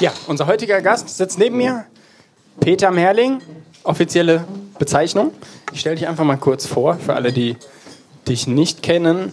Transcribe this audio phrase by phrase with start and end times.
[0.00, 1.84] Ja, unser heutiger Gast sitzt neben mir.
[2.58, 3.40] Peter Merling,
[3.84, 4.44] offizielle
[4.76, 5.30] Bezeichnung.
[5.72, 7.56] Ich stelle dich einfach mal kurz vor, für alle, die
[8.26, 9.30] dich nicht kennen.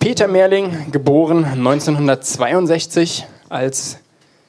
[0.00, 3.96] Peter Merling, geboren 1962 als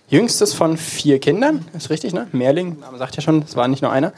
[0.09, 1.65] jüngstes von vier Kindern.
[1.73, 2.27] Ist richtig, ne?
[2.33, 4.11] Merling, Name sagt ja schon, es war nicht nur einer.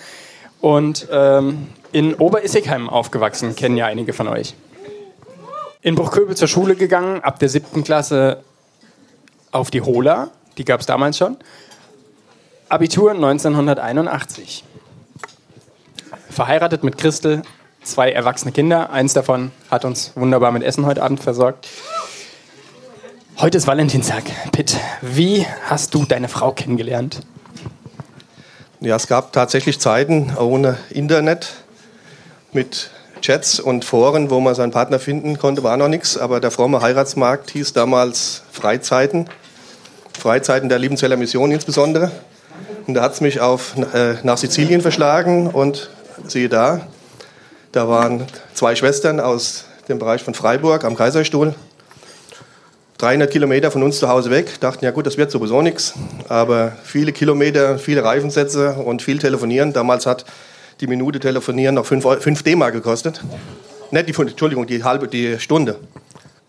[0.61, 4.55] Und ähm, in Oberissigheim aufgewachsen, kennen ja einige von euch.
[5.83, 8.43] In Bruchköbel zur Schule gegangen, ab der siebten Klasse
[9.51, 11.37] auf die Hola, die gab es damals schon.
[12.67, 14.63] Abitur 1981.
[16.29, 17.41] Verheiratet mit Christel,
[17.81, 18.91] zwei erwachsene Kinder.
[18.91, 21.67] Eins davon hat uns wunderbar mit Essen heute Abend versorgt.
[23.37, 24.23] Heute ist Valentinstag.
[24.51, 27.21] Pitt, wie hast du deine Frau kennengelernt?
[28.81, 31.53] Ja, es gab tatsächlich Zeiten ohne Internet
[32.51, 32.91] mit
[33.21, 36.17] Chats und Foren, wo man seinen Partner finden konnte, war noch nichts.
[36.17, 39.29] Aber der fromme Heiratsmarkt hieß damals Freizeiten.
[40.19, 42.11] Freizeiten der Liebenzweller Mission insbesondere.
[42.87, 45.89] Und da hat es mich auf, äh, nach Sizilien verschlagen und
[46.27, 46.87] siehe da,
[47.71, 51.53] da waren zwei Schwestern aus dem Bereich von Freiburg am Kaiserstuhl.
[52.97, 55.93] 300 Kilometer von uns zu Hause weg, dachten, ja gut, das wird sowieso nichts.
[56.27, 59.71] Aber viele Kilometer, viele Reifensätze und viel telefonieren.
[59.71, 60.25] Damals hat
[60.81, 63.23] die Minute telefonieren noch 5 D-Mark gekostet.
[63.91, 65.77] Nicht die, Entschuldigung, die halbe, die Stunde.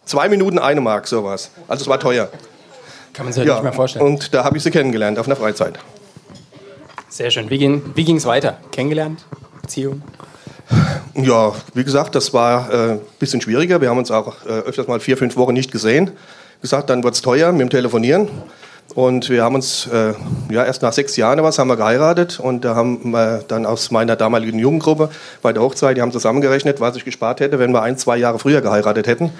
[0.04, 1.50] Zwei Minuten eine Mark, sowas.
[1.68, 2.30] Also es war teuer.
[3.20, 4.06] Kann man sich ja, nicht mehr vorstellen.
[4.06, 5.78] Und da habe ich sie kennengelernt auf einer Freizeit.
[7.10, 7.50] Sehr schön.
[7.50, 8.56] Wie ging es weiter?
[8.72, 9.26] Kennengelernt?
[9.60, 10.00] Beziehung?
[11.12, 13.82] Ja, wie gesagt, das war ein äh, bisschen schwieriger.
[13.82, 16.12] Wir haben uns auch äh, öfters mal vier, fünf Wochen nicht gesehen.
[16.62, 18.30] Gesagt, dann wird es teuer mit dem Telefonieren.
[18.94, 20.14] Und wir haben uns, äh,
[20.50, 23.90] ja, erst nach sechs Jahren was haben wir geheiratet und da haben wir dann aus
[23.90, 25.10] meiner damaligen Jugendgruppe
[25.42, 28.38] bei der Hochzeit, die haben zusammengerechnet, was ich gespart hätte, wenn wir ein, zwei Jahre
[28.38, 29.30] früher geheiratet hätten.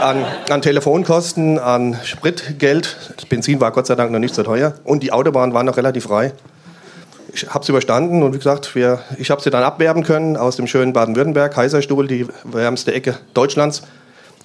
[0.00, 3.14] An, an Telefonkosten, an Spritgeld.
[3.16, 5.78] Das Benzin war Gott sei Dank noch nicht so teuer und die Autobahn war noch
[5.78, 6.32] relativ frei.
[7.32, 10.56] Ich habe es überstanden und wie gesagt, wir, ich habe sie dann abwerben können aus
[10.56, 13.82] dem schönen Baden-Württemberg, Kaiserstuhl, die wärmste Ecke Deutschlands.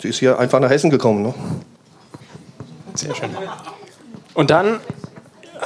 [0.02, 1.24] Sie ist hier einfach nach Hessen gekommen.
[1.24, 1.34] Ne?
[2.96, 3.30] Sehr schön.
[4.40, 4.80] Und dann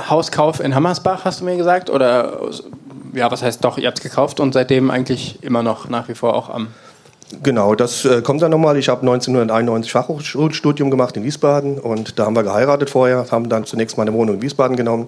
[0.10, 1.92] Hauskauf in Hammersbach, hast du mir gesagt?
[1.92, 2.40] Oder
[3.14, 6.16] ja, was heißt doch, ihr habt es gekauft und seitdem eigentlich immer noch nach wie
[6.16, 6.70] vor auch am.
[7.44, 8.76] Genau, das äh, kommt dann nochmal.
[8.78, 13.66] Ich habe 1991 Fachhochschulstudium gemacht in Wiesbaden und da haben wir geheiratet vorher, haben dann
[13.66, 15.08] zunächst meine Wohnung in Wiesbaden genommen.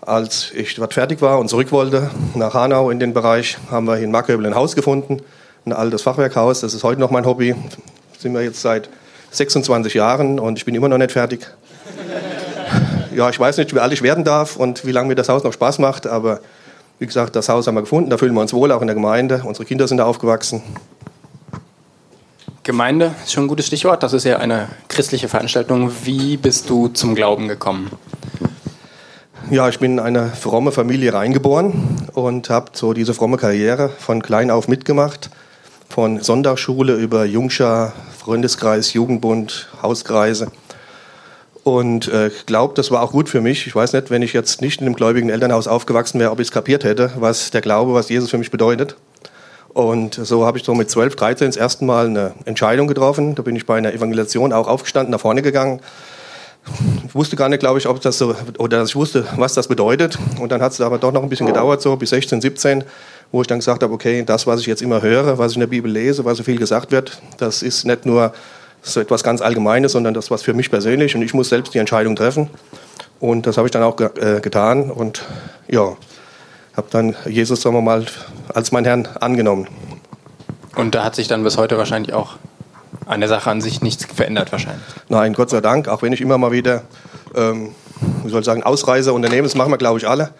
[0.00, 3.96] Als ich dort fertig war und zurück wollte nach Hanau in den Bereich, haben wir
[3.96, 5.22] hier in Markhöbel ein Haus gefunden,
[5.66, 6.60] ein altes Fachwerkhaus.
[6.60, 7.56] Das ist heute noch mein Hobby.
[8.16, 8.88] Sind wir jetzt seit
[9.32, 11.48] 26 Jahren und ich bin immer noch nicht fertig
[13.20, 15.44] ja, ich weiß nicht, wie alt ich werden darf und wie lange mir das Haus
[15.44, 16.40] noch Spaß macht, aber
[16.98, 18.94] wie gesagt, das Haus haben wir gefunden, da fühlen wir uns wohl, auch in der
[18.94, 19.42] Gemeinde.
[19.44, 20.62] Unsere Kinder sind da aufgewachsen.
[22.62, 24.02] Gemeinde ist schon ein gutes Stichwort.
[24.02, 25.92] Das ist ja eine christliche Veranstaltung.
[26.04, 27.90] Wie bist du zum Glauben gekommen?
[29.50, 34.22] Ja, ich bin in eine fromme Familie reingeboren und habe so diese fromme Karriere von
[34.22, 35.28] klein auf mitgemacht.
[35.90, 40.50] Von Sonntagsschule über Jungschar, Freundeskreis, Jugendbund, Hauskreise.
[41.62, 43.66] Und äh, glaube, das war auch gut für mich.
[43.66, 46.48] Ich weiß nicht, wenn ich jetzt nicht in einem gläubigen Elternhaus aufgewachsen wäre, ob ich
[46.48, 48.96] es kapiert hätte, was der Glaube, was Jesus für mich bedeutet.
[49.68, 53.34] Und so habe ich so mit 12, 13 das erste Mal eine Entscheidung getroffen.
[53.34, 55.80] Da bin ich bei einer Evangelisation auch aufgestanden, nach vorne gegangen.
[57.06, 59.68] Ich wusste gar nicht, glaube ich, ob das so, oder dass ich wusste, was das
[59.68, 60.18] bedeutet.
[60.40, 62.84] Und dann hat es aber doch noch ein bisschen gedauert, so bis 16, 17,
[63.32, 65.60] wo ich dann gesagt habe, okay, das, was ich jetzt immer höre, was ich in
[65.60, 68.32] der Bibel lese, was so viel gesagt wird, das ist nicht nur
[68.82, 71.78] so etwas ganz Allgemeines, sondern das was für mich persönlich und ich muss selbst die
[71.78, 72.50] Entscheidung treffen.
[73.18, 75.22] Und das habe ich dann auch äh, getan und
[75.68, 75.96] ja,
[76.76, 78.06] habe dann Jesus, sagen wir mal,
[78.54, 79.68] als mein Herrn angenommen.
[80.76, 82.36] Und da hat sich dann bis heute wahrscheinlich auch
[83.06, 84.84] an der Sache an sich nichts verändert wahrscheinlich?
[85.08, 86.82] Nein, Gott sei Dank, auch wenn ich immer mal wieder,
[87.34, 87.74] ähm,
[88.22, 90.30] wie soll ich sagen, Ausreise unternehme, das machen wir glaube ich alle.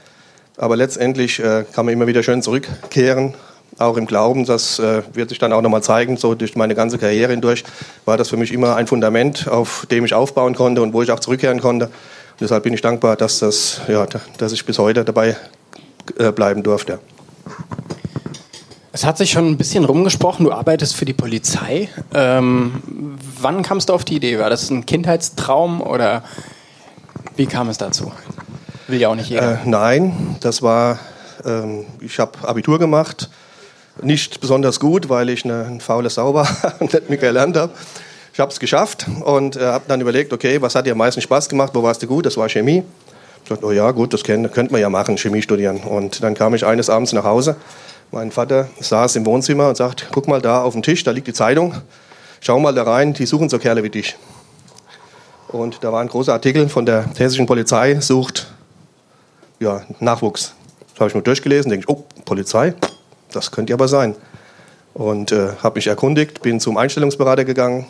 [0.57, 3.35] Aber letztendlich äh, kann man immer wieder schön zurückkehren
[3.79, 6.99] auch im Glauben, das äh, wird sich dann auch nochmal zeigen, so durch meine ganze
[6.99, 7.65] Karriere hindurch,
[8.05, 11.11] war das für mich immer ein Fundament, auf dem ich aufbauen konnte und wo ich
[11.11, 11.87] auch zurückkehren konnte.
[11.87, 14.07] Und deshalb bin ich dankbar, dass, das, ja,
[14.39, 15.37] dass ich bis heute dabei
[16.19, 16.99] äh, bleiben durfte.
[18.93, 21.89] Es hat sich schon ein bisschen rumgesprochen, du arbeitest für die Polizei.
[22.13, 22.83] Ähm,
[23.41, 24.39] wann kamst du auf die Idee?
[24.39, 26.25] War das ein Kindheitstraum oder
[27.37, 28.13] wie kam es dazu?
[28.89, 29.53] Will ja auch nicht jeder.
[29.53, 30.99] Äh, nein, das war,
[31.45, 33.31] ähm, ich habe Abitur gemacht,
[34.03, 36.45] nicht besonders gut, weil ich eine, eine faule Sau
[36.81, 37.73] nicht mehr gelernt habe.
[38.33, 41.21] Ich habe es geschafft und äh, habe dann überlegt, okay, was hat dir am meisten
[41.21, 42.27] Spaß gemacht, wo warst du gut?
[42.27, 42.85] Das war Chemie.
[43.43, 45.79] Ich dachte, oh ja, gut, das könnte man ja machen, Chemie studieren.
[45.79, 47.57] Und dann kam ich eines Abends nach Hause.
[48.13, 51.27] Mein Vater saß im Wohnzimmer und sagt, guck mal da auf dem Tisch, da liegt
[51.27, 51.75] die Zeitung.
[52.41, 54.17] Schau mal da rein, die suchen so Kerle wie dich.
[55.49, 58.47] Und da war ein großer Artikel von der hessischen Polizei, sucht
[59.61, 60.55] ja, Nachwuchs.
[60.93, 62.75] Das habe ich mir durchgelesen, denke ich, oh, Polizei,
[63.33, 64.15] das könnte ja aber sein.
[64.95, 67.87] Und äh, habe mich erkundigt, bin zum Einstellungsberater gegangen,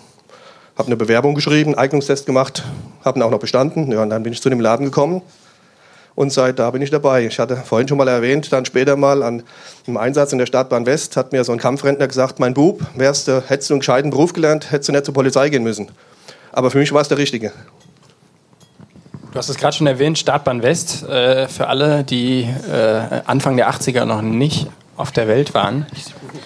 [0.76, 2.64] habe eine Bewerbung geschrieben, Eignungstest gemacht,
[3.04, 3.90] habe ihn auch noch bestanden.
[3.90, 5.22] Ja, und dann bin ich zu dem Laden gekommen
[6.14, 7.24] und seit da bin ich dabei.
[7.24, 9.42] Ich hatte vorhin schon mal erwähnt, dann später mal an
[9.86, 13.28] einem Einsatz in der Stadtbahn West hat mir so ein Kampfrentner gesagt, mein Bub, wärst
[13.28, 15.90] du, hättest du einen gescheiten Beruf gelernt, hättest du nicht zur Polizei gehen müssen.
[16.52, 17.52] Aber für mich war es der Richtige.
[19.32, 21.08] Du hast es gerade schon erwähnt, Startbahn West.
[21.08, 24.66] Äh, für alle, die äh, Anfang der 80er noch nicht
[25.00, 26.04] auf der Welt waren, ich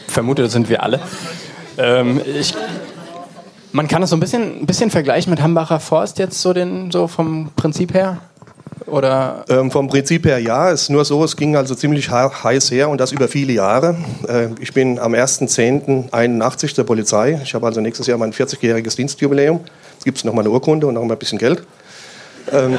[0.09, 1.01] vermute, das sind wir alle.
[1.77, 2.55] Ähm, ich,
[3.73, 6.91] man kann es so ein bisschen, ein bisschen vergleichen mit Hambacher Forst jetzt so, den,
[6.91, 8.19] so vom Prinzip her.
[8.87, 9.45] Oder?
[9.49, 12.89] Ähm, vom Prinzip her ja, es ist nur so, es ging also ziemlich heiß her
[12.89, 13.97] und das über viele Jahre.
[14.29, 17.41] Äh, ich bin am 1.10.81 der Polizei.
[17.43, 19.61] Ich habe also nächstes Jahr mein 40-jähriges Dienstjubiläum.
[19.95, 21.65] Jetzt gibt es noch mal eine Urkunde und noch mal ein bisschen Geld.
[22.53, 22.79] Ähm,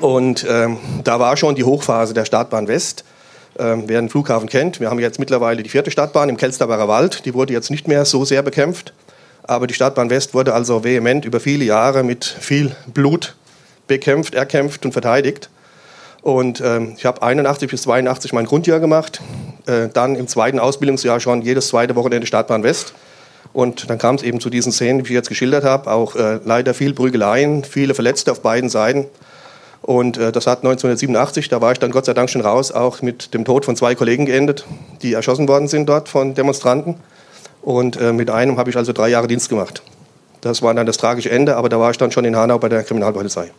[0.00, 3.04] und ähm, da war schon die Hochphase der Startbahn West.
[3.58, 7.24] Ähm, wer den Flughafen kennt, wir haben jetzt mittlerweile die vierte Startbahn im Kelsterbacher Wald.
[7.24, 8.92] Die wurde jetzt nicht mehr so sehr bekämpft.
[9.44, 13.36] Aber die Startbahn West wurde also vehement über viele Jahre mit viel Blut
[13.86, 15.48] bekämpft, erkämpft und verteidigt.
[16.22, 19.20] Und ähm, ich habe 81 bis 82 mein Grundjahr gemacht.
[19.66, 22.94] Äh, dann im zweiten Ausbildungsjahr schon jedes zweite Wochenende Startbahn West.
[23.52, 26.40] Und dann kam es eben zu diesen Szenen, wie ich jetzt geschildert habe, auch äh,
[26.44, 29.06] leider viel Prügeleien, viele Verletzte auf beiden Seiten.
[29.86, 33.02] Und äh, das hat 1987, da war ich dann Gott sei Dank schon raus, auch
[33.02, 34.66] mit dem Tod von zwei Kollegen geendet,
[35.00, 36.96] die erschossen worden sind dort von Demonstranten.
[37.62, 39.82] Und äh, mit einem habe ich also drei Jahre Dienst gemacht.
[40.40, 42.68] Das war dann das tragische Ende, aber da war ich dann schon in Hanau bei
[42.68, 43.52] der Kriminalpolizei.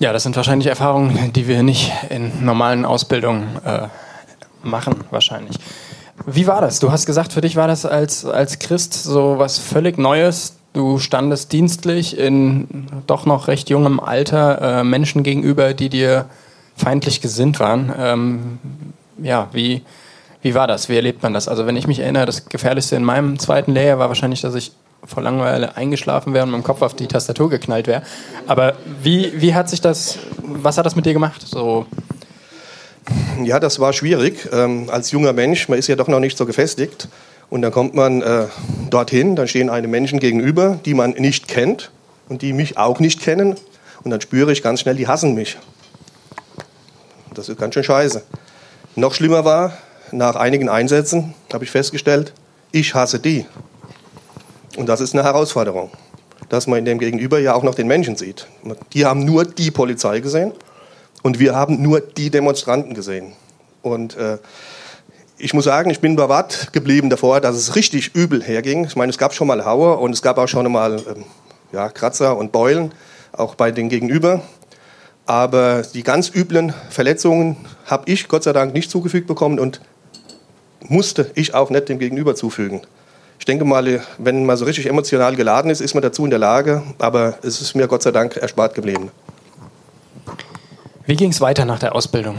[0.00, 3.88] Ja, das sind wahrscheinlich Erfahrungen, die wir nicht in normalen Ausbildungen äh,
[4.62, 5.56] machen, wahrscheinlich.
[6.26, 6.78] Wie war das?
[6.78, 10.56] Du hast gesagt, für dich war das als, als Christ so was völlig Neues.
[10.74, 12.66] Du standest dienstlich in
[13.06, 16.26] doch noch recht jungem Alter äh, Menschen gegenüber, die dir
[16.76, 17.94] feindlich gesinnt waren.
[17.96, 18.58] Ähm,
[19.22, 19.82] ja, wie,
[20.42, 20.88] wie war das?
[20.88, 21.46] Wie erlebt man das?
[21.46, 24.72] Also wenn ich mich erinnere, das Gefährlichste in meinem zweiten Lehrjahr war wahrscheinlich, dass ich
[25.04, 28.02] vor Langeweile eingeschlafen wäre und mit dem Kopf auf die Tastatur geknallt wäre.
[28.48, 31.40] Aber wie, wie hat sich das, was hat das mit dir gemacht?
[31.46, 31.86] So
[33.44, 34.48] ja, das war schwierig.
[34.52, 37.08] Ähm, als junger Mensch, man ist ja doch noch nicht so gefestigt.
[37.50, 38.46] Und dann kommt man äh,
[38.90, 41.90] dorthin, dann stehen einem Menschen gegenüber, die man nicht kennt
[42.28, 43.56] und die mich auch nicht kennen.
[44.02, 45.58] Und dann spüre ich ganz schnell, die hassen mich.
[47.34, 48.22] Das ist ganz schön scheiße.
[48.96, 49.76] Noch schlimmer war,
[50.12, 52.32] nach einigen Einsätzen habe ich festgestellt,
[52.70, 53.46] ich hasse die.
[54.76, 55.90] Und das ist eine Herausforderung,
[56.48, 58.46] dass man in dem Gegenüber ja auch noch den Menschen sieht.
[58.92, 60.52] Die haben nur die Polizei gesehen
[61.22, 63.32] und wir haben nur die Demonstranten gesehen.
[63.82, 64.38] Und äh,
[65.38, 68.84] ich muss sagen, ich bin bewahrt geblieben davor, dass es richtig übel herging.
[68.86, 71.24] Ich meine, es gab schon mal Haue und es gab auch schon mal ähm,
[71.72, 72.92] ja, Kratzer und Beulen,
[73.32, 74.42] auch bei den Gegenüber.
[75.26, 79.80] Aber die ganz üblen Verletzungen habe ich Gott sei Dank nicht zugefügt bekommen und
[80.80, 82.82] musste ich auch nicht dem Gegenüber zufügen.
[83.38, 86.38] Ich denke mal, wenn man so richtig emotional geladen ist, ist man dazu in der
[86.38, 89.10] Lage, aber es ist mir Gott sei Dank erspart geblieben.
[91.06, 92.36] Wie ging es weiter nach der Ausbildung?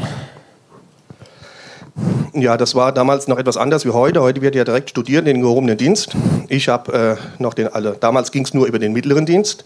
[2.38, 4.22] Ja, das war damals noch etwas anders wie heute.
[4.22, 6.18] Heute wird ja direkt studiert in den gehobenen Dienst.
[6.50, 9.64] Ich habe äh, noch den, also damals ging es nur über den mittleren Dienst.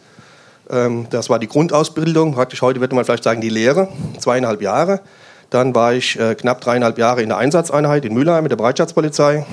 [0.70, 2.36] Ähm, das war die Grundausbildung.
[2.36, 3.88] Praktisch heute würde man vielleicht sagen die Lehre,
[4.20, 5.00] zweieinhalb Jahre.
[5.50, 9.48] Dann war ich äh, knapp dreieinhalb Jahre in der Einsatzeinheit in Mülheim mit der Bereitschaftspolizei.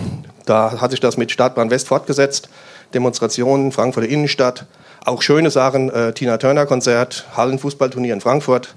[0.45, 2.51] Da hat sich das mit Stadtbahn West fortgesetzt.
[2.93, 4.67] Demonstrationen, Frankfurter Innenstadt,
[5.07, 8.75] auch schöne Sachen, äh, Tina Turner Konzert, Hallenfußballturnier in Frankfurt.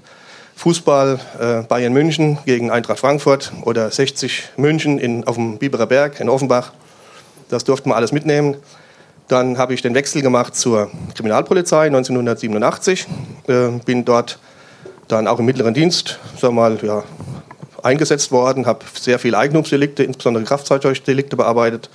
[0.60, 6.20] Fußball äh, Bayern München gegen Eintracht Frankfurt oder 60 München in, auf dem Biberer Berg
[6.20, 6.72] in Offenbach.
[7.48, 8.56] Das durften wir alles mitnehmen.
[9.26, 13.06] Dann habe ich den Wechsel gemacht zur Kriminalpolizei 1987.
[13.48, 14.38] Äh, bin dort
[15.08, 17.04] dann auch im mittleren Dienst sag mal, ja,
[17.82, 21.88] eingesetzt worden, habe sehr viele Eignungsdelikte, insbesondere Kraftfahrzeugdelikte bearbeitet,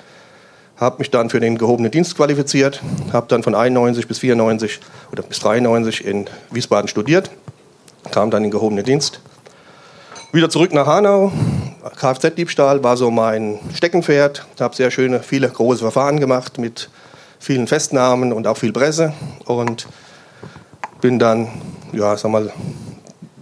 [0.78, 2.82] habe mich dann für den gehobenen Dienst qualifiziert,
[3.14, 4.80] habe dann von 91 bis 94
[5.12, 7.30] oder bis 93 in Wiesbaden studiert
[8.12, 9.20] kam dann in gehobenen Dienst.
[10.32, 11.32] Wieder zurück nach Hanau.
[11.96, 14.46] Kfz-Diebstahl war so mein Steckenpferd.
[14.56, 16.90] Ich habe sehr schöne, viele große Verfahren gemacht mit
[17.40, 19.14] vielen Festnahmen und auch viel Presse.
[19.46, 19.88] Und
[21.00, 21.48] bin dann,
[21.94, 22.52] ja, sag mal,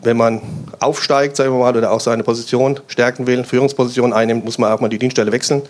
[0.02, 0.42] wenn man
[0.80, 4.80] aufsteigt, sagen wir mal, oder auch seine Position stärken will, Führungsposition einnimmt, muss man auch
[4.80, 5.62] mal die Dienststelle wechseln.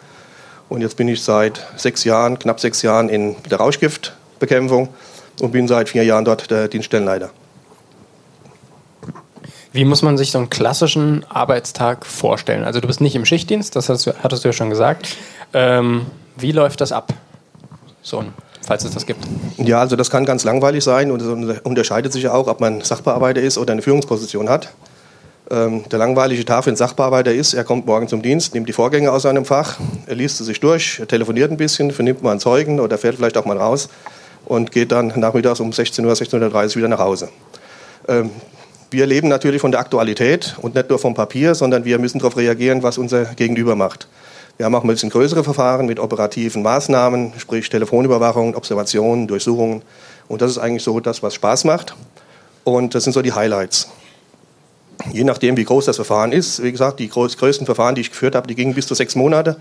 [0.69, 4.89] Und jetzt bin ich seit sechs Jahren, knapp sechs Jahren in der Rauschgiftbekämpfung
[5.39, 7.29] und bin seit vier Jahren dort der Dienststellenleiter.
[9.73, 12.63] Wie muss man sich so einen klassischen Arbeitstag vorstellen?
[12.63, 15.17] Also du bist nicht im Schichtdienst, das du, hattest du ja schon gesagt.
[15.53, 16.05] Ähm,
[16.37, 17.13] wie läuft das ab?
[18.01, 18.33] So ein
[18.65, 19.23] falls es das gibt?
[19.57, 21.21] Ja, also das kann ganz langweilig sein und
[21.63, 24.69] unterscheidet sich ja auch, ob man Sachbearbeiter ist oder eine Führungsposition hat.
[25.51, 28.73] Ähm, der langweilige Tag für einen Sachbearbeiter ist, er kommt morgen zum Dienst, nimmt die
[28.73, 29.77] Vorgänge aus seinem Fach,
[30.07, 33.15] er liest sie sich durch, er telefoniert ein bisschen, vernimmt mal einen Zeugen oder fährt
[33.15, 33.89] vielleicht auch mal raus
[34.45, 37.29] und geht dann nachmittags um 16 Uhr, 16.30 Uhr wieder nach Hause.
[38.07, 38.31] Ähm,
[38.93, 42.37] wir leben natürlich von der Aktualität und nicht nur vom Papier, sondern wir müssen darauf
[42.37, 44.07] reagieren, was unser Gegenüber macht.
[44.57, 49.81] Wir haben auch ein bisschen größere Verfahren mit operativen Maßnahmen, sprich Telefonüberwachung, Observationen, Durchsuchungen.
[50.27, 51.95] Und das ist eigentlich so das, was Spaß macht.
[52.63, 53.89] Und das sind so die Highlights.
[55.11, 58.35] Je nachdem, wie groß das Verfahren ist, wie gesagt, die größten Verfahren, die ich geführt
[58.35, 59.57] habe, die gingen bis zu sechs Monate,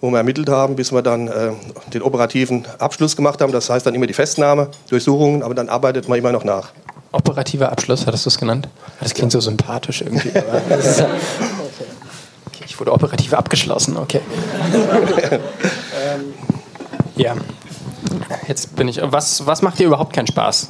[0.00, 1.50] wo wir ermittelt haben, bis wir dann äh,
[1.92, 3.52] den operativen Abschluss gemacht haben.
[3.52, 6.70] Das heißt dann immer die Festnahme, Durchsuchungen, aber dann arbeitet man immer noch nach.
[7.12, 8.68] Operativer Abschluss, hattest du es genannt?
[9.00, 10.28] Das klingt so sympathisch irgendwie.
[12.46, 14.20] okay, ich wurde operativ abgeschlossen, okay.
[14.72, 16.34] ähm,
[17.16, 17.34] ja,
[18.46, 19.00] jetzt bin ich.
[19.02, 20.68] Was, was macht dir überhaupt keinen Spaß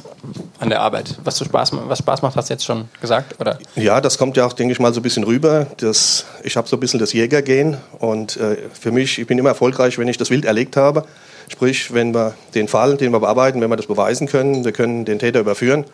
[0.59, 1.17] an der Arbeit?
[1.23, 3.39] Was, du Spaß, was Spaß macht, hast du jetzt schon gesagt?
[3.39, 3.59] Oder?
[3.75, 5.67] Ja, das kommt ja auch, denke ich mal, so ein bisschen rüber.
[5.77, 9.49] Das, ich habe so ein bisschen das Jägergehen und äh, für mich, ich bin immer
[9.49, 11.05] erfolgreich, wenn ich das Wild erlegt habe.
[11.49, 15.03] Sprich, wenn wir den Fall, den wir bearbeiten, wenn wir das beweisen können, wir können
[15.03, 15.85] den Täter überführen,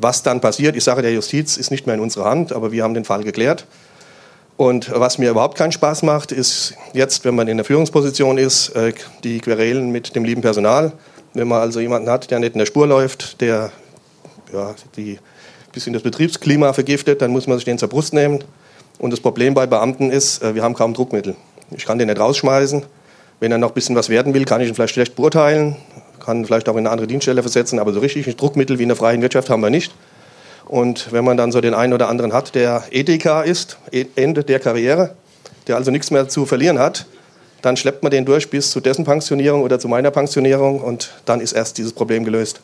[0.00, 2.84] was dann passiert, ich sage der Justiz, ist nicht mehr in unserer Hand, aber wir
[2.84, 3.66] haben den Fall geklärt.
[4.56, 8.70] Und was mir überhaupt keinen Spaß macht, ist jetzt, wenn man in der Führungsposition ist,
[8.70, 10.92] äh, die Querelen mit dem lieben Personal.
[11.34, 13.70] Wenn man also jemanden hat, der nicht in der Spur läuft, der
[14.52, 15.18] ja, die
[15.72, 18.42] bisschen das Betriebsklima vergiftet, dann muss man sich den zur Brust nehmen.
[18.98, 21.36] Und das Problem bei Beamten ist, äh, wir haben kaum Druckmittel.
[21.70, 22.84] Ich kann den nicht rausschmeißen.
[23.40, 25.76] Wenn er noch ein bisschen was werden will, kann ich ihn vielleicht schlecht beurteilen
[26.28, 28.98] kann vielleicht auch in eine andere Dienststelle versetzen, aber so richtig Druckmittel wie in der
[28.98, 29.94] freien Wirtschaft haben wir nicht.
[30.66, 34.44] Und wenn man dann so den einen oder anderen hat, der Ethiker ist, e-, Ende
[34.44, 35.14] der Karriere,
[35.68, 37.06] der also nichts mehr zu verlieren hat,
[37.62, 41.40] dann schleppt man den durch bis zu dessen Pensionierung oder zu meiner Pensionierung und dann
[41.40, 42.60] ist erst dieses Problem gelöst.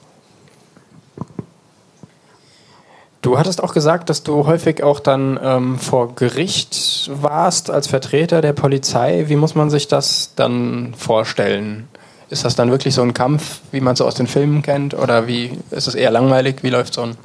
[3.23, 8.42] Du hattest auch gesagt, dass du häufig auch dann ähm, vor Gericht warst als Vertreter
[8.42, 9.25] der Polizei.
[9.28, 11.88] Wie muss man sich das dann vorstellen?
[12.34, 14.92] Ist das dann wirklich so ein Kampf, wie man es so aus den Filmen kennt?
[14.92, 16.56] Oder wie ist es eher langweilig?
[16.62, 17.16] Wie läuft so ein?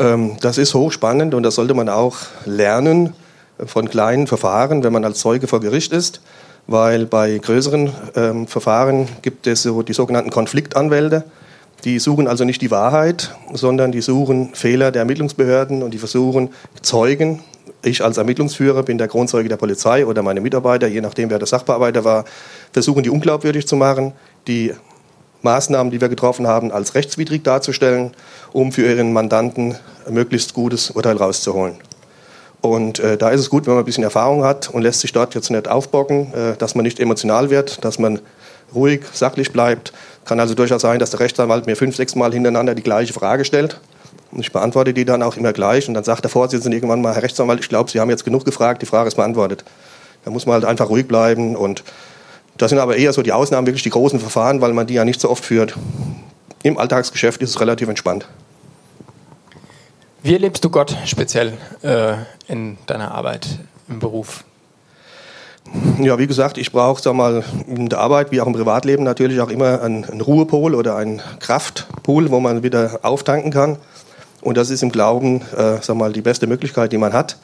[0.00, 3.14] Ähm, das ist hochspannend und das sollte man auch lernen
[3.64, 6.22] von kleinen Verfahren, wenn man als Zeuge vor Gericht ist.
[6.66, 11.22] Weil bei größeren ähm, Verfahren gibt es so die sogenannten Konfliktanwälte.
[11.84, 16.50] Die suchen also nicht die Wahrheit, sondern die suchen Fehler der Ermittlungsbehörden und die versuchen
[16.82, 17.44] Zeugen
[17.82, 21.46] ich als Ermittlungsführer bin der Kronzeuge der Polizei oder meine Mitarbeiter, je nachdem wer der
[21.46, 22.24] Sachbearbeiter war,
[22.72, 24.12] versuchen die unglaubwürdig zu machen,
[24.46, 24.74] die
[25.42, 28.12] Maßnahmen, die wir getroffen haben, als rechtswidrig darzustellen,
[28.52, 31.76] um für ihren Mandanten ein möglichst gutes Urteil rauszuholen.
[32.60, 35.12] Und äh, da ist es gut, wenn man ein bisschen Erfahrung hat und lässt sich
[35.12, 38.20] dort jetzt nicht aufbocken, äh, dass man nicht emotional wird, dass man
[38.74, 39.94] ruhig, sachlich bleibt.
[40.26, 43.46] Kann also durchaus sein, dass der Rechtsanwalt mir fünf, sechs Mal hintereinander die gleiche Frage
[43.46, 43.80] stellt
[44.32, 45.88] und ich beantworte die dann auch immer gleich.
[45.88, 48.44] Und dann sagt der Vorsitzende irgendwann mal, Herr Rechtsanwalt, ich glaube, Sie haben jetzt genug
[48.44, 49.64] gefragt, die Frage ist beantwortet.
[50.24, 51.56] Da muss man halt einfach ruhig bleiben.
[51.56, 51.82] Und
[52.56, 55.04] das sind aber eher so die Ausnahmen, wirklich die großen Verfahren, weil man die ja
[55.04, 55.74] nicht so oft führt.
[56.62, 58.28] Im Alltagsgeschäft ist es relativ entspannt.
[60.22, 62.12] Wie erlebst du Gott speziell äh,
[62.46, 63.48] in deiner Arbeit,
[63.88, 64.44] im Beruf?
[65.98, 69.40] Ja, wie gesagt, ich brauche sag mal, in der Arbeit wie auch im Privatleben natürlich
[69.40, 73.78] auch immer einen, einen Ruhepol oder einen Kraftpol, wo man wieder auftanken kann.
[74.40, 77.36] Und das ist im Glauben, äh, sag mal, die beste Möglichkeit, die man hat.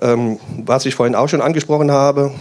[0.00, 2.32] Ähm, was ich vorhin auch schon angesprochen habe,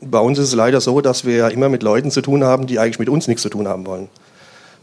[0.00, 2.78] bei uns ist es leider so, dass wir immer mit Leuten zu tun haben, die
[2.78, 4.08] eigentlich mit uns nichts zu tun haben wollen.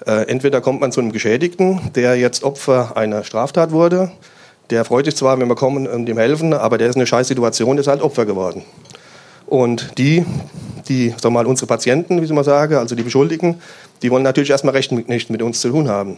[0.06, 4.12] Äh, entweder kommt man zu einem Geschädigten, der jetzt Opfer einer Straftat wurde.
[4.70, 7.08] Der freut sich zwar, wenn wir kommen und ihm helfen, aber der ist in einer
[7.08, 8.64] scheiß Situation, der ist halt Opfer geworden.
[9.46, 10.26] Und die,
[10.88, 13.62] die, sag mal, unsere Patienten, wie ich mal sage, also die Beschuldigten,
[14.02, 16.18] die wollen natürlich erstmal recht nicht mit uns zu tun haben.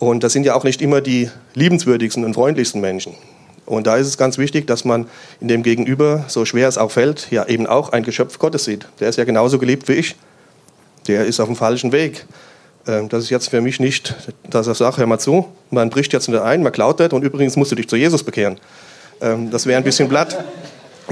[0.00, 3.14] Und das sind ja auch nicht immer die liebenswürdigsten und freundlichsten Menschen.
[3.66, 5.06] Und da ist es ganz wichtig, dass man
[5.40, 8.88] in dem Gegenüber, so schwer es auch fällt, ja eben auch ein Geschöpf Gottes sieht.
[8.98, 10.16] Der ist ja genauso geliebt wie ich.
[11.06, 12.24] Der ist auf dem falschen Weg.
[12.88, 14.16] Ähm, das ist jetzt für mich nicht,
[14.48, 17.22] dass er sagt, hör mal zu, man bricht jetzt nicht ein, man klaut das und
[17.22, 18.58] übrigens musst du dich zu Jesus bekehren.
[19.20, 20.42] Ähm, das wäre ein bisschen blatt.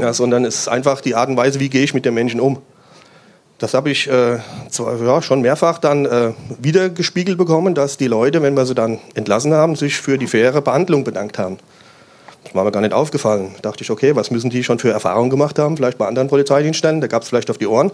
[0.00, 2.40] Ja, sondern es ist einfach die Art und Weise, wie gehe ich mit den Menschen
[2.40, 2.58] um.
[3.58, 4.38] Das habe ich äh,
[4.70, 8.74] zwar, ja, schon mehrfach dann äh, wieder gespiegelt bekommen, dass die Leute, wenn wir sie
[8.74, 11.58] dann entlassen haben, sich für die faire Behandlung bedankt haben.
[12.44, 13.50] Das war mir gar nicht aufgefallen.
[13.56, 16.28] Da dachte ich, okay, was müssen die schon für Erfahrungen gemacht haben, vielleicht bei anderen
[16.28, 17.90] Polizeidienststellen, da gab es vielleicht auf die Ohren.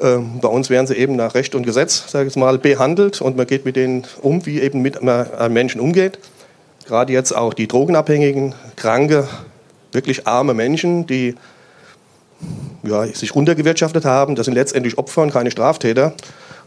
[0.00, 3.36] Ähm, bei uns werden sie eben nach Recht und Gesetz, sage ich mal, behandelt und
[3.36, 6.18] man geht mit denen um, wie eben mit einem Menschen umgeht.
[6.86, 9.28] Gerade jetzt auch die Drogenabhängigen, Kranke,
[9.92, 11.36] wirklich arme Menschen, die
[12.82, 14.34] ja, sich runtergewirtschaftet haben.
[14.34, 16.14] Das sind letztendlich Opfer und keine Straftäter.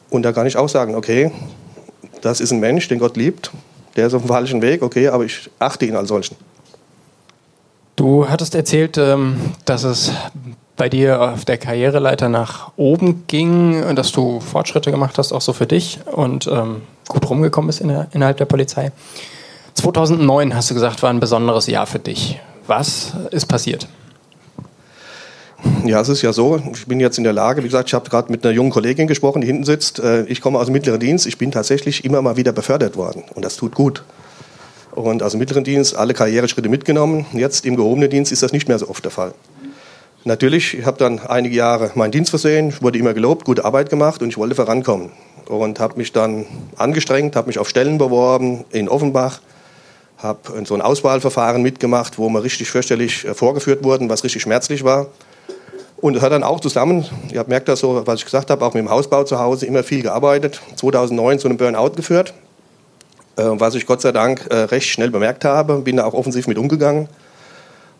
[0.09, 1.31] Und da kann ich auch sagen, okay,
[2.21, 3.51] das ist ein Mensch, den Gott liebt,
[3.95, 6.35] der ist auf dem falschen Weg, okay, aber ich achte ihn als solchen.
[7.95, 10.11] Du hattest erzählt, ähm, dass es
[10.75, 15.41] bei dir auf der Karriereleiter nach oben ging und dass du Fortschritte gemacht hast, auch
[15.41, 18.91] so für dich und ähm, gut rumgekommen bist innerhalb der Polizei.
[19.75, 22.39] 2009 hast du gesagt, war ein besonderes Jahr für dich.
[22.65, 23.87] Was ist passiert?
[25.86, 28.10] Ja, es ist ja so, ich bin jetzt in der Lage, wie gesagt, ich habe
[28.10, 30.00] gerade mit einer jungen Kollegin gesprochen, die hinten sitzt.
[30.00, 33.24] Äh, ich komme aus dem mittleren Dienst, ich bin tatsächlich immer mal wieder befördert worden
[33.36, 34.03] und das tut gut.
[34.91, 37.25] Und aus dem mittleren Dienst alle Karriereschritte mitgenommen.
[37.34, 39.34] Jetzt im gehobenen Dienst ist das nicht mehr so oft der Fall.
[40.25, 44.22] Natürlich, ich habe dann einige Jahre meinen Dienst versehen, wurde immer gelobt, gute Arbeit gemacht
[44.22, 45.12] und ich wollte vorankommen.
[45.48, 46.46] Und habe mich dann
[46.77, 49.41] angestrengt, habe mich auf Stellen beworben in Offenbach,
[50.17, 54.86] habe so ein Auswahlverfahren mitgemacht, wo wir richtig fürchterlich äh, vorgeführt wurden, was richtig schmerzlich
[54.86, 55.08] war.
[56.03, 58.74] Und es hat dann auch zusammen, ihr merkt das so, was ich gesagt habe, auch
[58.74, 62.33] mit dem Hausbau zu Hause immer viel gearbeitet, 2009 zu einem Burnout geführt,
[63.38, 66.45] äh, was ich Gott sei Dank äh, recht schnell bemerkt habe, bin da auch offensiv
[66.48, 67.07] mit umgegangen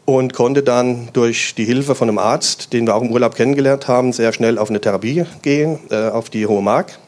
[0.04, 3.88] und konnte dann durch die Hilfe von einem Arzt, den wir auch im Urlaub kennengelernt
[3.88, 7.00] haben, sehr schnell auf eine Therapie gehen, äh, auf die Hohe Mark.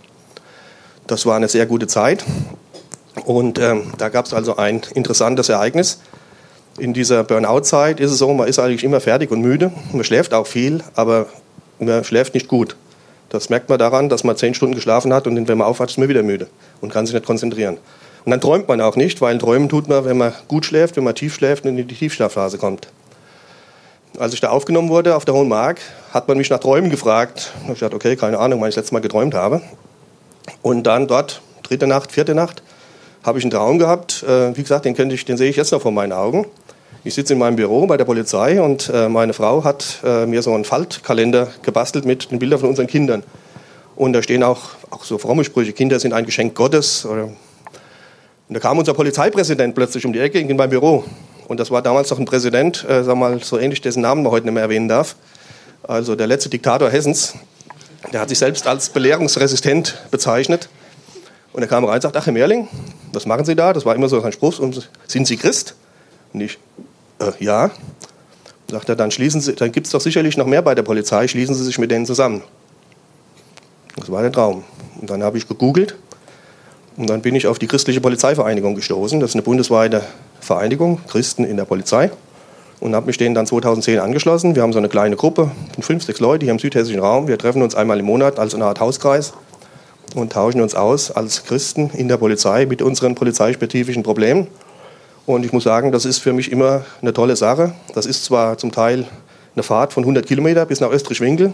[1.08, 2.24] Das war eine sehr gute Zeit.
[3.26, 6.00] Und ähm, da gab es also ein interessantes Ereignis.
[6.78, 9.72] In dieser Burnout-Zeit ist es so, man ist eigentlich immer fertig und müde.
[9.94, 11.28] Man schläft auch viel, aber
[11.80, 12.76] man schläft nicht gut.
[13.30, 15.98] Das merkt man daran, dass man zehn Stunden geschlafen hat und wenn man aufwacht, ist
[15.98, 16.48] man wieder müde
[16.82, 17.78] und kann sich nicht konzentrieren.
[18.26, 21.06] Und dann träumt man auch nicht, weil träumen tut man, wenn man gut schläft, wenn
[21.06, 22.90] man tief schläft und in die Tiefschlafphase kommt.
[24.18, 25.80] Als ich da aufgenommen wurde auf der Hohen Mark,
[26.12, 27.54] hat man mich nach Träumen gefragt.
[27.64, 29.62] Ich gesagt, okay, keine Ahnung, wann ich das letzte Mal geträumt habe.
[30.62, 32.64] Und dann dort, dritte Nacht, vierte Nacht,
[33.24, 34.24] habe ich einen Traum gehabt.
[34.24, 36.46] Äh, wie gesagt, den, ich, den sehe ich jetzt noch vor meinen Augen.
[37.04, 40.42] Ich sitze in meinem Büro bei der Polizei und äh, meine Frau hat äh, mir
[40.42, 43.24] so einen Faltkalender gebastelt mit den Bildern von unseren Kindern.
[43.96, 47.06] Und da stehen auch, auch so fromme Sprüche, Kinder sind ein Geschenk Gottes.
[47.06, 47.30] Oder
[48.48, 51.04] und da kam unser Polizeipräsident plötzlich um die Ecke in mein Büro.
[51.48, 54.32] Und das war damals noch ein Präsident, äh, sag mal, so ähnlich, dessen Namen man
[54.32, 55.16] heute nicht mehr erwähnen darf.
[55.84, 57.36] Also der letzte Diktator Hessens.
[58.14, 60.70] Der hat sich selbst als belehrungsresistent bezeichnet.
[61.54, 62.68] Und er kam rein und sagte, ach Herr Mehrling,
[63.14, 63.74] was machen Sie da?
[63.74, 64.62] Das war immer so sein Spruch.
[65.08, 65.76] Sind Sie Christ?
[66.34, 66.60] Und ich,
[67.20, 67.72] äh, ja.
[68.70, 71.28] Sagt er, dann, schließen Sie, dann gibt es doch sicherlich noch mehr bei der Polizei,
[71.28, 72.42] schließen Sie sich mit denen zusammen.
[73.96, 74.64] Das war der Traum.
[75.00, 75.96] Und dann habe ich gegoogelt
[76.98, 79.20] und dann bin ich auf die Christliche Polizeivereinigung gestoßen.
[79.20, 80.04] Das ist eine bundesweite
[80.40, 82.12] Vereinigung, Christen in der Polizei.
[82.80, 84.56] Und habe mich denen dann 2010 angeschlossen.
[84.56, 87.28] Wir haben so eine kleine Gruppe, fünf, sechs Leute hier im südhessischen Raum.
[87.28, 89.34] Wir treffen uns einmal im Monat als eine Art Hauskreis
[90.14, 94.48] und tauschen uns aus als Christen in der Polizei mit unseren polizeispezifischen Problemen.
[95.26, 97.74] Und ich muss sagen, das ist für mich immer eine tolle Sache.
[97.94, 99.08] Das ist zwar zum Teil
[99.56, 101.54] eine Fahrt von 100 Kilometer bis nach Österreich-Winkel.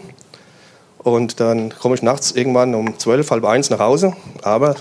[0.97, 4.13] Und dann komme ich nachts irgendwann um 12, halb eins nach Hause.
[4.43, 4.75] Aber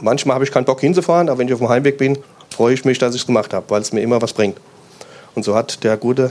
[0.00, 2.18] manchmal habe ich keinen Bock hinzufahren, aber wenn ich auf dem Heimweg bin,
[2.50, 4.58] freue ich mich, dass ich es gemacht habe, weil es mir immer was bringt.
[5.34, 6.30] Und so hat der gute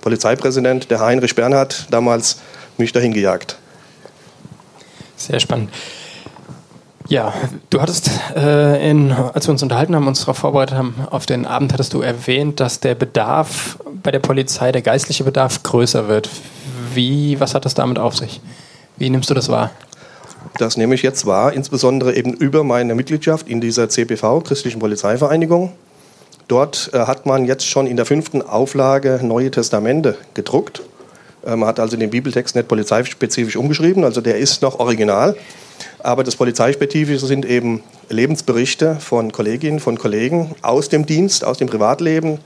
[0.00, 2.38] Polizeipräsident, der Heinrich Bernhard, damals
[2.78, 3.56] mich dahin gejagt.
[5.16, 5.70] Sehr spannend.
[7.08, 7.32] Ja,
[7.70, 11.46] du hattest, äh, in, als wir uns unterhalten haben, uns darauf vorbereitet haben, auf den
[11.46, 16.28] Abend hattest du erwähnt, dass der Bedarf bei der Polizei, der geistliche Bedarf größer wird.
[16.94, 18.40] Wie, was hat das damit auf sich?
[18.96, 19.70] Wie nimmst du das wahr?
[20.58, 25.72] Das nehme ich jetzt wahr, insbesondere eben über meine Mitgliedschaft in dieser CPV, Christlichen Polizeivereinigung.
[26.48, 30.82] Dort äh, hat man jetzt schon in der fünften Auflage Neue Testamente gedruckt.
[31.44, 35.36] Äh, man hat also den Bibeltext nicht polizeispezifisch umgeschrieben, also der ist noch original.
[36.00, 41.68] Aber das Polizeispezifische sind eben Lebensberichte von Kolleginnen, von Kollegen aus dem Dienst, aus dem
[41.68, 42.38] Privatleben,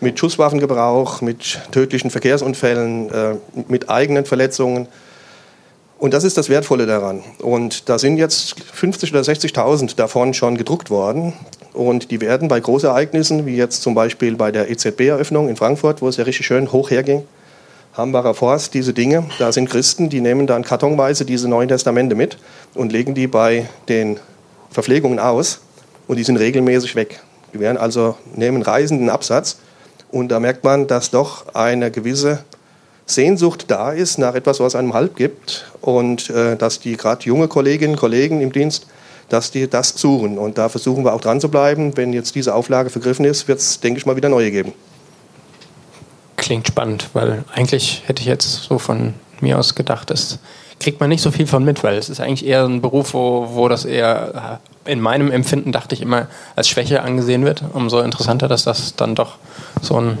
[0.00, 3.34] mit Schusswaffengebrauch, mit tödlichen Verkehrsunfällen, äh,
[3.68, 4.88] mit eigenen Verletzungen
[6.00, 7.22] und das ist das Wertvolle daran.
[7.42, 11.34] Und da sind jetzt 50 oder 60.000 davon schon gedruckt worden.
[11.74, 16.08] Und die werden bei Großereignissen, wie jetzt zum Beispiel bei der EZB-Eröffnung in Frankfurt, wo
[16.08, 17.24] es ja richtig schön hoch herging,
[17.94, 22.38] Hambacher Forst, diese Dinge, da sind Christen, die nehmen dann kartonweise diese Neuen Testamente mit
[22.74, 24.20] und legen die bei den
[24.70, 25.60] Verpflegungen aus
[26.06, 27.20] und die sind regelmäßig weg.
[27.52, 29.58] Die werden also, nehmen reisenden Absatz
[30.10, 32.44] und da merkt man, dass doch eine gewisse
[33.06, 37.48] Sehnsucht da ist nach etwas, was einem Halt gibt und äh, dass die gerade junge
[37.48, 38.86] Kolleginnen und Kollegen im Dienst,
[39.28, 40.38] dass die das suchen.
[40.38, 41.96] Und da versuchen wir auch dran zu bleiben.
[41.96, 44.72] Wenn jetzt diese Auflage vergriffen ist, wird es, denke ich mal, wieder neue geben.
[46.40, 50.38] Klingt spannend, weil eigentlich hätte ich jetzt so von mir aus gedacht, das
[50.78, 53.50] kriegt man nicht so viel von mit, weil es ist eigentlich eher ein Beruf, wo,
[53.52, 57.62] wo das eher äh, in meinem Empfinden, dachte ich immer, als Schwäche angesehen wird.
[57.74, 59.36] Umso interessanter, dass das dann doch
[59.82, 60.16] so ein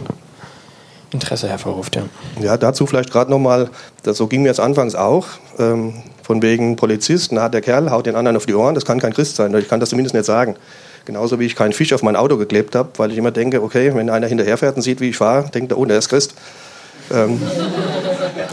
[1.10, 1.96] Interesse hervorruft.
[1.96, 2.02] Ja,
[2.38, 3.70] ja dazu vielleicht gerade nochmal,
[4.04, 5.26] so ging mir es anfangs auch,
[5.58, 9.00] ähm, von wegen Polizist, na der Kerl haut den anderen auf die Ohren, das kann
[9.00, 10.56] kein Christ sein, ich kann das zumindest nicht sagen.
[11.10, 13.92] Genauso wie ich keinen Fisch auf mein Auto geklebt habe, weil ich immer denke, okay,
[13.96, 16.36] wenn einer hinterherfährt und sieht, wie ich fahre, denkt er, oh, der ist Christ.
[17.12, 17.42] Ähm,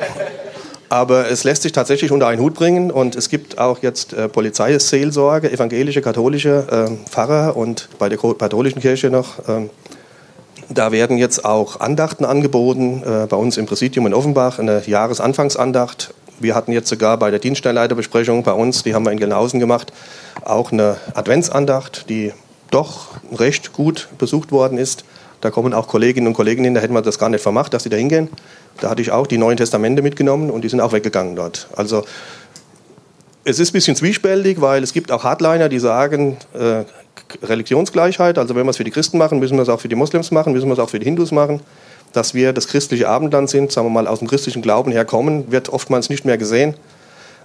[0.90, 4.28] aber es lässt sich tatsächlich unter einen Hut bringen und es gibt auch jetzt äh,
[4.28, 9.38] Polizeiseelsorge, evangelische, katholische äh, Pfarrer und bei der katholischen Kirche noch.
[9.48, 9.70] Äh,
[10.68, 16.12] da werden jetzt auch Andachten angeboten, äh, bei uns im Präsidium in Offenbach, eine Jahresanfangsandacht.
[16.40, 19.94] Wir hatten jetzt sogar bei der Dienststellenleiterbesprechung bei uns, die haben wir in Gelnhausen gemacht,
[20.44, 22.34] auch eine Adventsandacht, die
[22.72, 25.06] doch recht gut besucht worden ist.
[25.42, 27.84] Da kommen auch Kolleginnen und Kollegen hin, da hätten wir das gar nicht vermacht, dass
[27.84, 28.30] sie da hingehen.
[28.82, 31.68] Da hatte ich auch die Neuen Testamente mitgenommen und die sind auch weggegangen dort.
[31.76, 32.04] Also
[33.44, 36.84] es ist ein bisschen zwiespältig, weil es gibt auch Hardliner, die sagen, äh,
[37.44, 39.96] Religionsgleichheit, also wenn wir es für die Christen machen, müssen wir es auch für die
[39.96, 41.62] Moslems machen, müssen wir es auch für die Hindus machen.
[42.14, 45.70] Dass wir das christliche Abendland sind, sagen wir mal aus dem christlichen Glauben herkommen, wird
[45.70, 46.74] oftmals nicht mehr gesehen.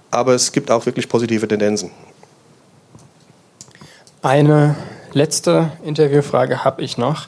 [0.09, 1.91] Aber es gibt auch wirklich positive Tendenzen.
[4.21, 4.75] Eine
[5.13, 7.27] letzte Interviewfrage habe ich noch.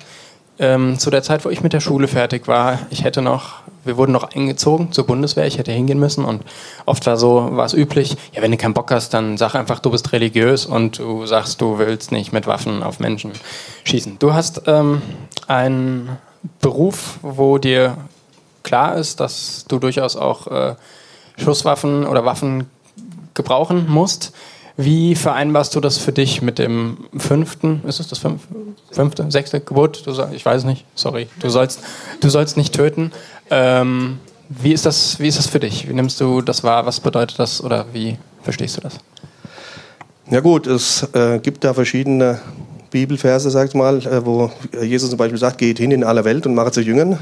[0.58, 3.98] Ähm, zu der Zeit, wo ich mit der Schule fertig war, ich hätte noch, wir
[3.98, 6.44] wurden noch eingezogen zur Bundeswehr, ich hätte hingehen müssen und
[6.86, 9.80] oft war so, war es üblich, ja, wenn du keinen Bock hast, dann sag einfach,
[9.80, 13.34] du bist religiös und du sagst, du willst nicht mit Waffen auf Menschen
[13.84, 14.18] schießen.
[14.20, 15.02] Du hast ähm,
[15.48, 16.18] einen
[16.62, 17.98] Beruf, wo dir
[18.64, 20.76] klar ist, dass du durchaus auch äh,
[21.38, 22.70] Schusswaffen oder Waffen
[23.34, 24.34] gebrauchen musst.
[24.78, 28.54] Wie vereinbarst du das für dich mit dem fünften, ist es das fünfte,
[28.92, 30.04] fünfte sechste Gebot?
[30.06, 31.28] Du, ich weiß nicht, sorry.
[31.40, 31.80] Du sollst,
[32.20, 33.12] du sollst nicht töten.
[33.50, 35.88] Ähm, wie, ist das, wie ist das für dich?
[35.88, 36.86] Wie nimmst du das wahr?
[36.86, 38.98] Was bedeutet das oder wie verstehst du das?
[40.30, 42.42] Ja gut, es äh, gibt da verschiedene
[42.92, 46.46] Bibelverse, sag ich mal, äh, wo Jesus zum Beispiel sagt, geht hin in alle Welt
[46.46, 47.18] und macht zu Jüngern.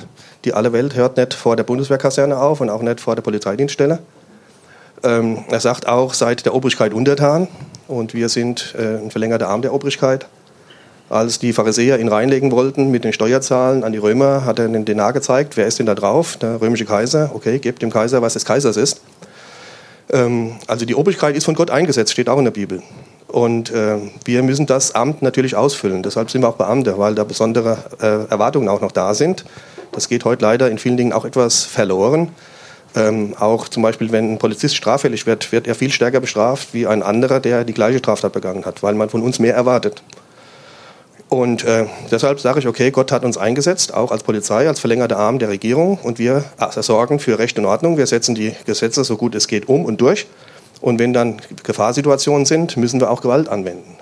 [0.45, 3.99] Die alle Welt hört nicht vor der Bundeswehrkaserne auf und auch nicht vor der Polizeidienststelle.
[5.03, 7.47] Ähm, er sagt auch, seid der Obrigkeit untertan
[7.87, 10.27] und wir sind äh, ein verlängerter Arm der Obrigkeit.
[11.09, 14.85] Als die Pharisäer ihn reinlegen wollten mit den Steuerzahlen an die Römer, hat er den
[14.85, 15.57] Denar gezeigt.
[15.57, 16.37] Wer ist denn da drauf?
[16.37, 17.31] Der römische Kaiser.
[17.33, 19.01] Okay, gebt dem Kaiser, was des Kaisers ist.
[20.11, 22.81] Ähm, also die Obrigkeit ist von Gott eingesetzt, steht auch in der Bibel.
[23.27, 26.03] Und äh, wir müssen das Amt natürlich ausfüllen.
[26.03, 29.43] Deshalb sind wir auch Beamte, weil da besondere äh, Erwartungen auch noch da sind.
[29.91, 32.29] Das geht heute leider in vielen Dingen auch etwas verloren.
[32.95, 36.85] Ähm, auch zum Beispiel, wenn ein Polizist straffällig wird, wird er viel stärker bestraft wie
[36.85, 40.03] ein anderer, der die gleiche Straftat begangen hat, weil man von uns mehr erwartet.
[41.27, 45.17] Und äh, deshalb sage ich, okay, Gott hat uns eingesetzt, auch als Polizei, als verlängerter
[45.17, 45.97] Arm der Regierung.
[46.03, 46.43] Und wir
[46.81, 47.97] sorgen für Recht und Ordnung.
[47.97, 50.27] Wir setzen die Gesetze so gut es geht um und durch.
[50.79, 53.97] Und wenn dann Gefahrsituationen sind, müssen wir auch Gewalt anwenden.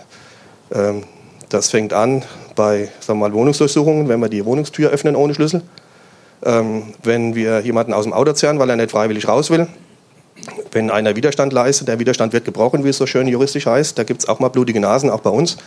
[0.73, 1.04] Ähm,
[1.47, 2.23] das fängt an
[2.56, 5.62] bei sagen wir mal, Wohnungsdurchsuchungen, wenn wir die Wohnungstür öffnen ohne Schlüssel
[6.43, 9.67] ähm, wenn wir jemanden aus dem Auto zerren, weil er nicht freiwillig raus will.
[10.71, 14.04] Wenn einer Widerstand leistet, der Widerstand wird gebrochen, wie es so schön juristisch heißt, da
[14.04, 15.58] gibt es auch mal blutige Nasen, auch bei uns.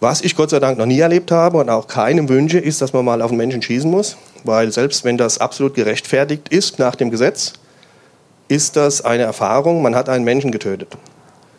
[0.00, 2.92] Was ich Gott sei Dank noch nie erlebt habe und auch keinem wünsche, ist, dass
[2.92, 6.96] man mal auf einen Menschen schießen muss, weil selbst wenn das absolut gerechtfertigt ist nach
[6.96, 7.54] dem Gesetz,
[8.48, 10.96] ist das eine Erfahrung, man hat einen Menschen getötet.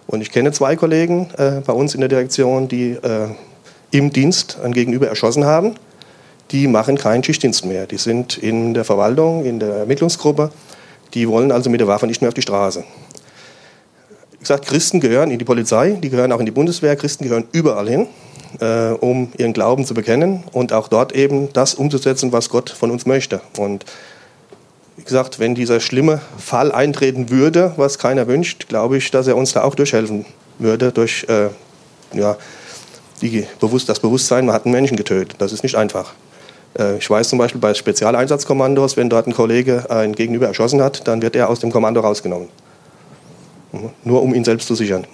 [0.05, 3.29] Und ich kenne zwei Kollegen äh, bei uns in der Direktion, die äh,
[3.91, 5.75] im Dienst ein Gegenüber erschossen haben
[6.51, 7.87] die machen keinen Schichtdienst mehr.
[7.87, 10.51] Die sind in der Verwaltung, in der Ermittlungsgruppe.
[11.13, 12.83] Die wollen also mit der Waffe nicht mehr auf die Straße.
[14.31, 17.45] Wie gesagt, Christen gehören in die Polizei, die gehören auch in die Bundeswehr, Christen gehören
[17.51, 18.07] überall hin,
[18.59, 22.91] äh, um ihren Glauben zu bekennen und auch dort eben das umzusetzen, was Gott von
[22.91, 23.41] uns möchte.
[23.57, 23.85] Und
[24.95, 29.35] wie gesagt, wenn dieser schlimme Fall eintreten würde, was keiner wünscht, glaube ich, dass er
[29.35, 30.25] uns da auch durchhelfen
[30.59, 31.49] würde, durch äh,
[32.13, 32.37] ja,
[33.21, 35.35] die, das Bewusstsein, man hat einen Menschen getötet.
[35.39, 36.13] Das ist nicht einfach.
[36.77, 41.07] Äh, ich weiß zum Beispiel bei Spezialeinsatzkommandos, wenn dort ein Kollege einen Gegenüber erschossen hat,
[41.07, 42.49] dann wird er aus dem Kommando rausgenommen.
[43.71, 43.89] Mhm.
[44.03, 45.05] Nur um ihn selbst zu sichern.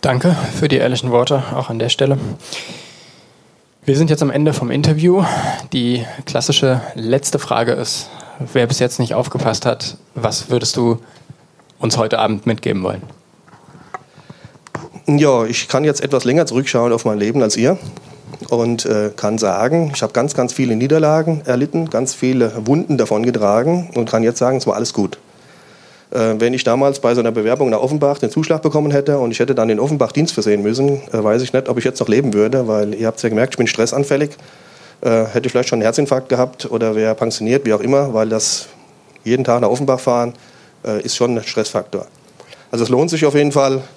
[0.00, 2.18] Danke für die ehrlichen Worte auch an der Stelle.
[3.84, 5.24] Wir sind jetzt am Ende vom Interview.
[5.72, 8.10] Die klassische letzte Frage ist,
[8.52, 10.98] wer bis jetzt nicht aufgepasst hat, was würdest du
[11.78, 13.02] uns heute Abend mitgeben wollen?
[15.06, 17.76] Ja, ich kann jetzt etwas länger zurückschauen auf mein Leben als ihr
[18.48, 23.90] und äh, kann sagen, ich habe ganz, ganz viele Niederlagen erlitten, ganz viele Wunden davongetragen
[23.94, 25.18] und kann jetzt sagen, es war alles gut.
[26.10, 29.30] Äh, wenn ich damals bei so einer Bewerbung nach Offenbach den Zuschlag bekommen hätte und
[29.30, 32.00] ich hätte dann den Offenbach Dienst versehen müssen, äh, weiß ich nicht, ob ich jetzt
[32.00, 34.30] noch leben würde, weil ihr habt es ja gemerkt, ich bin stressanfällig.
[35.00, 38.68] Äh, hätte vielleicht schon einen Herzinfarkt gehabt oder wäre pensioniert, wie auch immer, weil das
[39.24, 40.34] jeden Tag nach Offenbach fahren
[40.84, 42.06] äh, ist schon ein Stressfaktor.
[42.70, 43.82] Also es lohnt sich auf jeden Fall.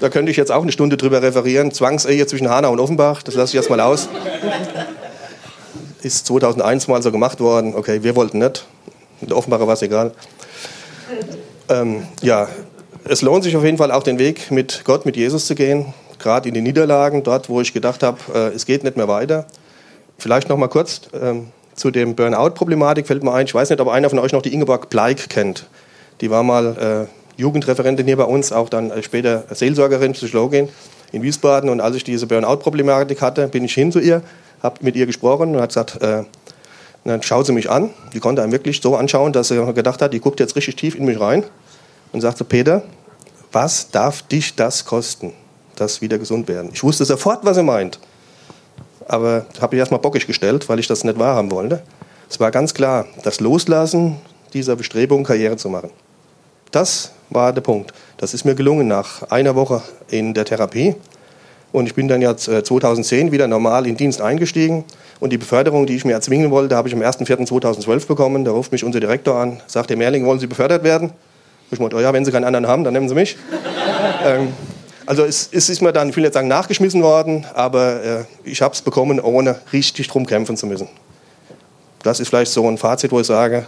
[0.00, 1.72] Da könnte ich jetzt auch eine Stunde drüber referieren.
[1.72, 4.08] Zwangsehe zwischen Hanau und Offenbach, das lasse ich erstmal aus.
[6.02, 7.74] Ist 2001 mal so gemacht worden.
[7.74, 8.66] Okay, wir wollten nicht.
[9.20, 10.12] Der Offenbacher war es egal.
[11.68, 12.48] Ähm, ja,
[13.04, 15.92] es lohnt sich auf jeden Fall auch den Weg mit Gott, mit Jesus zu gehen.
[16.18, 19.46] Gerade in den Niederlagen, dort, wo ich gedacht habe, äh, es geht nicht mehr weiter.
[20.16, 23.44] Vielleicht noch mal kurz ähm, zu dem Burnout-Problematik fällt mir ein.
[23.46, 25.66] Ich weiß nicht, ob einer von euch noch die Ingeborg Bleik kennt.
[26.22, 30.68] Die war mal äh, Jugendreferentin hier bei uns, auch dann später Seelsorgerin, Psychologin
[31.12, 31.70] in Wiesbaden.
[31.70, 34.22] Und als ich diese Burnout-Problematik hatte, bin ich hin zu ihr,
[34.62, 36.24] habe mit ihr gesprochen und hat gesagt, äh,
[37.04, 37.90] dann schaut sie mich an.
[38.12, 40.94] Die konnte einem wirklich so anschauen, dass sie gedacht hat, die guckt jetzt richtig tief
[40.94, 41.44] in mich rein
[42.12, 42.82] und sagte, Peter,
[43.52, 45.32] was darf dich das kosten,
[45.76, 46.70] das wieder gesund werden?
[46.72, 47.98] Ich wusste sofort, was er meint.
[49.08, 51.82] Aber habe ich erstmal bockig gestellt, weil ich das nicht wahrhaben wollte.
[52.28, 54.18] Es war ganz klar, das Loslassen
[54.52, 55.90] dieser Bestrebung, Karriere zu machen.
[56.70, 57.92] Das war der Punkt.
[58.16, 60.94] Das ist mir gelungen nach einer Woche in der Therapie.
[61.72, 64.84] Und ich bin dann jetzt 2010 äh, wieder normal in Dienst eingestiegen.
[65.20, 68.44] Und die Beförderung, die ich mir erzwingen wollte, habe ich am 1.4.2012 bekommen.
[68.44, 71.12] Da ruft mich unser Direktor an, sagt, Herr Merling, wollen Sie befördert werden?
[71.70, 73.36] Ich meinte, oh ja, wenn Sie keinen anderen haben, dann nehmen Sie mich.
[74.24, 74.48] ähm,
[75.06, 78.62] also es, es, ist mir dann, ich will jetzt sagen, nachgeschmissen worden, aber äh, ich
[78.62, 80.88] habe es bekommen, ohne richtig drum kämpfen zu müssen.
[82.02, 83.66] Das ist vielleicht so ein Fazit, wo ich sage,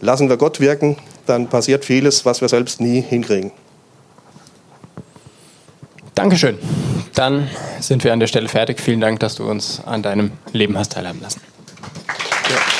[0.00, 3.52] lassen wir Gott wirken, dann passiert vieles, was wir selbst nie hinkriegen.
[6.14, 6.58] Dankeschön.
[7.14, 7.48] Dann
[7.80, 8.80] sind wir an der Stelle fertig.
[8.80, 11.40] Vielen Dank, dass du uns an deinem Leben hast teilhaben lassen.
[12.50, 12.79] Ja.